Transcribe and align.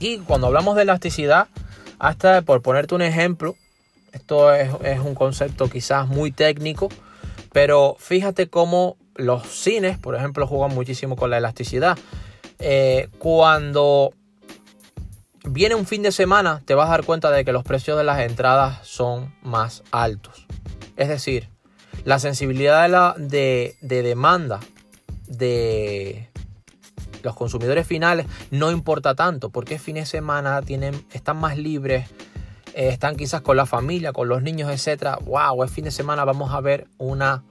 Y 0.00 0.18
cuando 0.18 0.46
hablamos 0.46 0.76
de 0.76 0.82
elasticidad, 0.82 1.48
hasta 1.98 2.42
por 2.42 2.62
ponerte 2.62 2.94
un 2.94 3.02
ejemplo, 3.02 3.56
esto 4.12 4.54
es, 4.54 4.70
un 5.04 5.14
concepto 5.14 5.68
quizás 5.68 6.08
muy 6.08 6.30
técnico, 6.30 6.88
pero 7.52 7.96
fíjate 7.98 8.48
cómo 8.48 8.96
los 9.14 9.46
cines, 9.46 9.98
por 9.98 10.14
ejemplo, 10.14 10.46
juegan 10.46 10.74
muchísimo 10.74 11.16
con 11.16 11.30
la 11.30 11.38
elasticidad. 11.38 11.98
Eh, 12.58 13.08
cuando 13.18 14.12
viene 15.44 15.74
un 15.74 15.86
fin 15.86 16.02
de 16.02 16.12
semana, 16.12 16.62
te 16.64 16.74
vas 16.74 16.88
a 16.88 16.92
dar 16.92 17.04
cuenta 17.04 17.30
de 17.30 17.44
que 17.44 17.52
los 17.52 17.64
precios 17.64 17.96
de 17.98 18.04
las 18.04 18.20
entradas 18.20 18.86
son 18.86 19.34
más 19.42 19.82
altos. 19.90 20.46
Es 20.96 21.08
decir, 21.08 21.48
la 22.04 22.18
sensibilidad 22.18 22.82
de, 22.82 22.88
la, 22.88 23.14
de, 23.16 23.76
demanda 23.80 24.60
de 25.26 26.28
los 27.22 27.34
consumidores 27.34 27.86
finales 27.86 28.26
no 28.50 28.70
importa 28.70 29.14
tanto 29.14 29.50
porque 29.50 29.74
es 29.74 29.82
fin 29.82 29.96
de 29.96 30.06
semana, 30.06 30.62
tienen, 30.62 31.04
están 31.12 31.38
más 31.38 31.56
libres, 31.56 32.08
eh, 32.74 32.88
están 32.88 33.16
quizás 33.16 33.40
con 33.40 33.56
la 33.56 33.66
familia, 33.66 34.12
con 34.12 34.28
los 34.28 34.42
niños, 34.42 34.70
etc. 34.70 35.18
¡Wow! 35.24 35.64
Es 35.64 35.70
fin 35.70 35.84
de 35.84 35.90
semana, 35.90 36.24
vamos 36.24 36.52
a 36.52 36.60
ver 36.60 36.86
una 36.98 37.44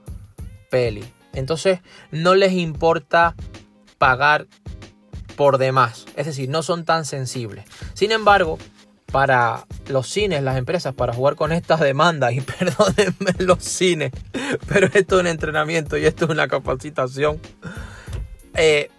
peli. 0.70 1.04
Entonces 1.32 1.80
no 2.10 2.34
les 2.34 2.52
importa 2.52 3.34
pagar 3.98 4.46
por 5.36 5.58
demás. 5.58 6.06
Es 6.16 6.26
decir, 6.26 6.48
no 6.48 6.62
son 6.62 6.84
tan 6.84 7.04
sensibles. 7.04 7.64
Sin 7.94 8.10
embargo, 8.12 8.58
para 9.12 9.66
los 9.88 10.08
cines, 10.08 10.42
las 10.42 10.56
empresas, 10.56 10.94
para 10.94 11.12
jugar 11.12 11.34
con 11.34 11.52
estas 11.52 11.80
demandas, 11.80 12.32
y 12.32 12.40
perdónenme 12.58 13.32
los 13.38 13.62
cines, 13.62 14.12
pero 14.68 14.88
esto 14.92 15.16
es 15.16 15.20
un 15.20 15.26
entrenamiento 15.26 15.96
y 15.96 16.04
esto 16.04 16.24
es 16.26 16.30
una 16.30 16.48
capacitación. 16.48 17.40
Eh, 18.54 18.90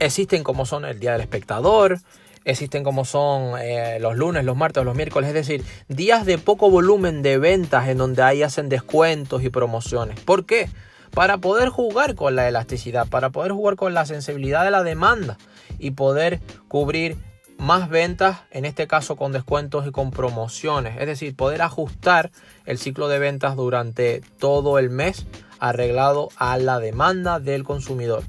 existen 0.00 0.42
como 0.42 0.66
son 0.66 0.84
el 0.84 0.98
Día 0.98 1.12
del 1.12 1.20
Espectador, 1.20 2.00
existen 2.44 2.82
como 2.82 3.04
son 3.04 3.60
eh, 3.60 3.98
los 4.00 4.16
lunes, 4.16 4.44
los 4.44 4.56
martes, 4.56 4.84
los 4.84 4.96
miércoles, 4.96 5.28
es 5.28 5.34
decir, 5.34 5.64
días 5.88 6.26
de 6.26 6.38
poco 6.38 6.68
volumen 6.70 7.22
de 7.22 7.38
ventas 7.38 7.88
en 7.88 7.98
donde 7.98 8.22
ahí 8.22 8.42
hacen 8.42 8.68
descuentos 8.68 9.44
y 9.44 9.50
promociones. 9.50 10.18
¿Por 10.20 10.44
qué? 10.44 10.68
para 11.12 11.38
poder 11.38 11.68
jugar 11.68 12.14
con 12.14 12.36
la 12.36 12.48
elasticidad, 12.48 13.06
para 13.08 13.30
poder 13.30 13.52
jugar 13.52 13.76
con 13.76 13.94
la 13.94 14.06
sensibilidad 14.06 14.64
de 14.64 14.70
la 14.70 14.82
demanda 14.82 15.38
y 15.78 15.92
poder 15.92 16.40
cubrir 16.68 17.16
más 17.58 17.90
ventas, 17.90 18.38
en 18.50 18.64
este 18.64 18.86
caso 18.86 19.16
con 19.16 19.32
descuentos 19.32 19.86
y 19.86 19.90
con 19.90 20.10
promociones. 20.10 20.96
Es 20.98 21.06
decir, 21.06 21.36
poder 21.36 21.62
ajustar 21.62 22.30
el 22.64 22.78
ciclo 22.78 23.08
de 23.08 23.18
ventas 23.18 23.56
durante 23.56 24.22
todo 24.38 24.78
el 24.78 24.88
mes 24.88 25.26
arreglado 25.58 26.30
a 26.36 26.56
la 26.56 26.78
demanda 26.78 27.38
del 27.38 27.64
consumidor. 27.64 28.22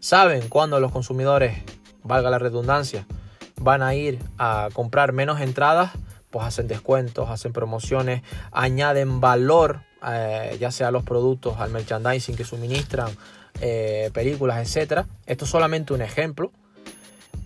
Saben 0.00 0.48
cuándo 0.48 0.80
los 0.80 0.92
consumidores, 0.92 1.62
valga 2.02 2.30
la 2.30 2.38
redundancia, 2.38 3.06
van 3.60 3.82
a 3.82 3.94
ir 3.94 4.18
a 4.38 4.68
comprar 4.72 5.12
menos 5.12 5.40
entradas, 5.40 5.92
pues 6.30 6.46
hacen 6.46 6.68
descuentos, 6.68 7.30
hacen 7.30 7.52
promociones, 7.52 8.22
añaden 8.52 9.20
valor 9.20 9.80
eh, 10.06 10.56
ya 10.60 10.70
sea 10.70 10.90
los 10.90 11.02
productos, 11.02 11.58
al 11.58 11.70
merchandising 11.70 12.36
que 12.36 12.44
suministran, 12.44 13.10
eh, 13.60 14.10
películas, 14.12 14.64
etcétera. 14.64 15.06
Esto 15.26 15.44
es 15.44 15.50
solamente 15.50 15.92
un 15.92 16.02
ejemplo. 16.02 16.52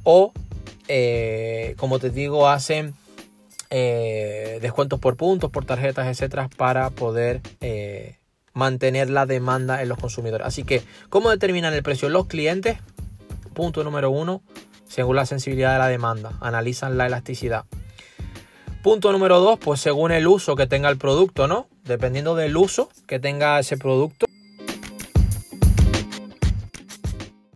O, 0.03 0.33
eh, 0.89 1.75
como 1.79 1.99
te 1.99 2.11
digo, 2.11 2.49
hacen 2.49 2.95
descuentos 3.71 5.01
por 5.01 5.17
puntos, 5.17 5.51
por 5.51 5.65
tarjetas, 5.65 6.07
etcétera, 6.07 6.51
para 6.59 6.91
poder 6.91 7.41
mantener 8.55 9.11
la 9.11 9.27
demanda 9.27 9.83
en 9.83 9.89
los 9.89 9.99
consumidores. 9.99 10.47
Así 10.47 10.65
que, 10.65 10.83
¿cómo 11.09 11.31
determinan 11.31 11.75
el 11.75 11.83
precio 11.83 12.09
los 12.09 12.27
clientes? 12.27 12.79
Punto 13.55 13.85
número 13.85 14.11
uno, 14.11 14.43
según 14.89 15.17
la 15.17 15.27
sensibilidad 15.27 15.73
de 15.73 15.79
la 15.79 15.89
demanda, 15.89 16.33
analizan 16.41 16.97
la 16.99 17.07
elasticidad. 17.07 17.65
Punto 18.83 19.13
número 19.13 19.41
dos, 19.41 19.59
pues 19.59 19.81
según 19.81 20.11
el 20.13 20.27
uso 20.27 20.57
que 20.57 20.67
tenga 20.67 20.89
el 20.89 20.99
producto, 20.99 21.47
¿no? 21.47 21.69
dependiendo 21.85 22.35
del 22.35 22.57
uso 22.57 22.89
que 23.07 23.19
tenga 23.19 23.59
ese 23.59 23.77
producto, 23.77 24.27